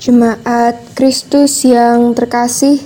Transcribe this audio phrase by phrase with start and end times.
[0.00, 2.80] Jemaat Kristus yang terkasih,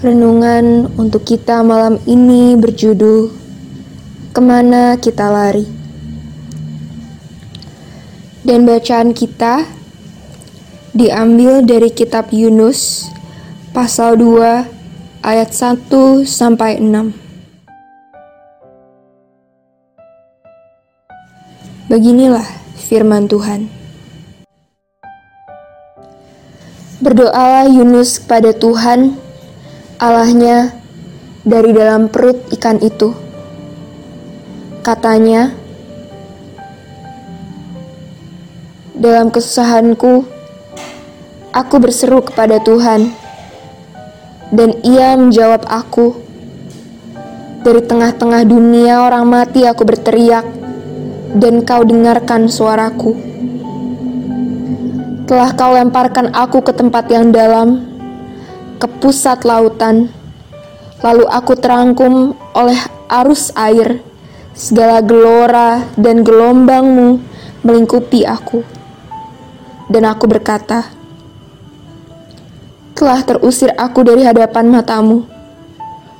[0.00, 3.28] renungan untuk kita malam ini berjudul
[4.32, 5.68] "Ke mana Kita Lari".
[8.40, 9.68] Dan bacaan kita
[10.96, 13.04] diambil dari Kitab Yunus,
[13.76, 14.64] pasal 2,
[15.20, 17.12] ayat 1 sampai 6.
[21.92, 22.48] Beginilah
[22.80, 23.81] firman Tuhan.
[27.02, 29.18] Berdoalah Yunus kepada Tuhan,
[29.98, 30.70] Allahnya,
[31.42, 33.10] dari dalam perut ikan itu.
[34.86, 35.50] Katanya,
[38.94, 40.22] dalam kesusahanku,
[41.50, 43.10] aku berseru kepada Tuhan,
[44.54, 46.22] dan ia menjawab aku.
[47.66, 50.46] Dari tengah-tengah dunia orang mati aku berteriak,
[51.34, 53.31] dan kau dengarkan suaraku
[55.32, 57.88] telah kau lemparkan aku ke tempat yang dalam,
[58.76, 60.12] ke pusat lautan.
[61.00, 62.76] Lalu aku terangkum oleh
[63.08, 64.04] arus air,
[64.52, 67.16] segala gelora dan gelombangmu
[67.64, 68.60] melingkupi aku.
[69.88, 70.92] Dan aku berkata,
[72.92, 75.24] telah terusir aku dari hadapan matamu.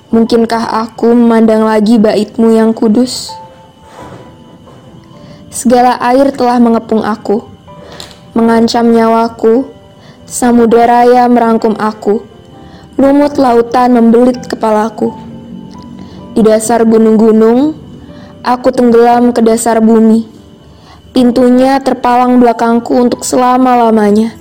[0.08, 3.28] Mungkinkah aku memandang lagi baitmu yang kudus?
[5.52, 7.51] Segala air telah mengepung aku
[8.32, 9.68] mengancam nyawaku,
[10.24, 12.24] samudera raya merangkum aku,
[12.96, 15.12] lumut lautan membelit kepalaku.
[16.32, 17.76] Di dasar gunung-gunung,
[18.40, 20.24] aku tenggelam ke dasar bumi.
[21.12, 24.32] Pintunya terpalang belakangku untuk selama-lamanya.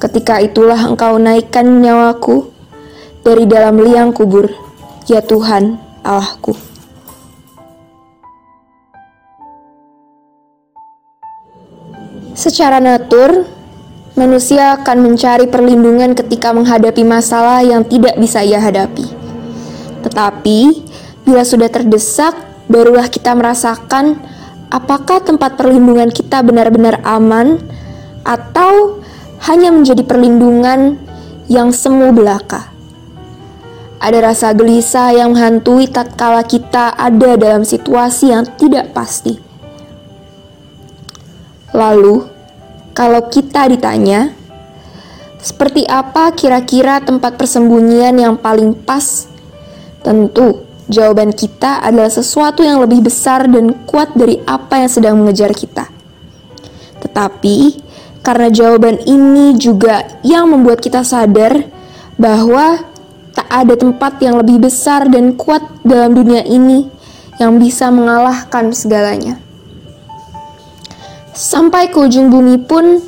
[0.00, 2.48] Ketika itulah engkau naikkan nyawaku
[3.20, 4.48] dari dalam liang kubur,
[5.04, 6.73] ya Tuhan Allahku.
[12.34, 13.46] Secara natur,
[14.18, 19.06] manusia akan mencari perlindungan ketika menghadapi masalah yang tidak bisa ia hadapi.
[20.02, 20.60] Tetapi,
[21.22, 22.34] bila sudah terdesak,
[22.66, 24.18] barulah kita merasakan
[24.66, 27.62] apakah tempat perlindungan kita benar-benar aman
[28.26, 28.98] atau
[29.46, 30.98] hanya menjadi perlindungan
[31.46, 32.74] yang semu belaka.
[34.02, 39.53] Ada rasa gelisah yang menghantui tatkala kita ada dalam situasi yang tidak pasti.
[41.74, 42.22] Lalu,
[42.94, 44.30] kalau kita ditanya,
[45.42, 49.26] seperti apa kira-kira tempat persembunyian yang paling pas?
[50.06, 55.50] Tentu, jawaban kita adalah sesuatu yang lebih besar dan kuat dari apa yang sedang mengejar
[55.50, 55.90] kita.
[57.02, 57.82] Tetapi,
[58.24, 61.60] karena jawaban ini juga yang membuat kita sadar
[62.16, 62.80] bahwa
[63.36, 66.88] tak ada tempat yang lebih besar dan kuat dalam dunia ini
[67.36, 69.43] yang bisa mengalahkan segalanya.
[71.34, 73.02] Sampai ke ujung bumi pun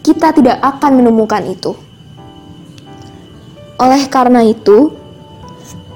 [0.00, 1.76] kita tidak akan menemukan itu.
[3.76, 4.96] Oleh karena itu,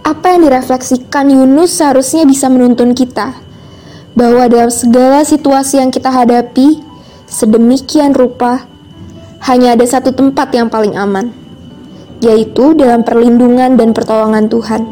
[0.05, 3.33] apa yang direfleksikan Yunus seharusnya bisa menuntun kita
[4.13, 6.85] bahwa dalam segala situasi yang kita hadapi,
[7.25, 8.69] sedemikian rupa,
[9.49, 11.33] hanya ada satu tempat yang paling aman,
[12.21, 14.85] yaitu dalam perlindungan dan pertolongan Tuhan.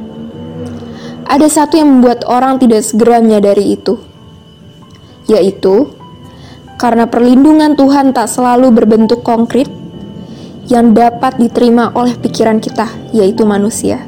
[1.28, 4.00] Ada satu yang membuat orang tidak segera menyadari itu,
[5.28, 5.99] yaitu
[6.80, 9.68] karena perlindungan Tuhan tak selalu berbentuk konkret
[10.72, 14.00] yang dapat diterima oleh pikiran kita, yaitu manusia.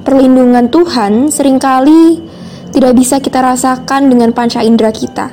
[0.00, 2.24] Perlindungan Tuhan sering kali
[2.72, 5.28] tidak bisa kita rasakan dengan panca indera kita.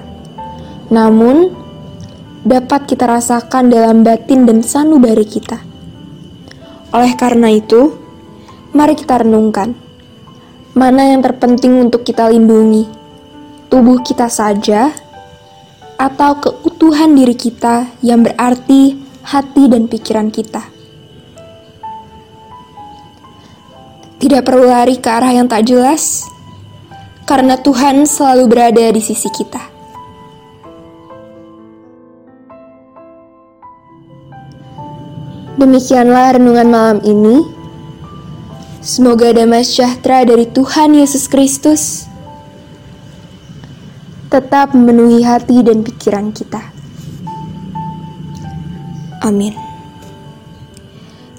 [0.91, 1.47] Namun,
[2.43, 5.63] dapat kita rasakan dalam batin dan sanubari kita.
[6.91, 7.95] Oleh karena itu,
[8.75, 9.79] mari kita renungkan
[10.75, 12.89] mana yang terpenting untuk kita lindungi,
[13.69, 14.91] tubuh kita saja
[16.03, 20.59] atau keutuhan diri kita yang berarti hati dan pikiran kita.
[24.19, 26.27] Tidak perlu lari ke arah yang tak jelas,
[27.23, 29.71] karena Tuhan selalu berada di sisi kita.
[35.55, 37.39] Demikianlah renungan malam ini.
[38.83, 42.11] Semoga damai sejahtera dari Tuhan Yesus Kristus
[44.33, 46.73] tetap memenuhi hati dan pikiran kita.
[49.21, 49.53] Amin.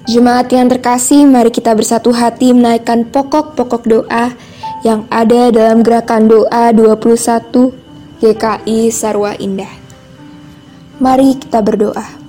[0.07, 4.31] Jemaat yang terkasih, mari kita bersatu hati menaikkan pokok-pokok doa
[4.87, 7.75] yang ada dalam gerakan doa 21
[8.23, 9.73] GKI Sarwa Indah.
[11.03, 12.24] Mari kita berdoa.